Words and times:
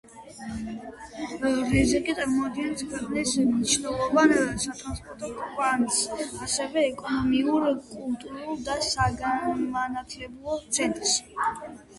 რეზეკნე 1.73 2.15
წარმოადგენს 2.19 2.81
ქვეყნის 2.93 3.33
მნიშვნელოვან 3.49 4.33
სატრანსპორტო 4.65 5.29
კვანძს, 5.43 6.01
ასევე 6.47 6.87
ეკონომიკურ, 6.93 7.69
კულტურულ 7.93 8.67
და 8.71 8.81
საგანმანათლებლო 8.89 10.61
ცენტრს. 10.81 11.17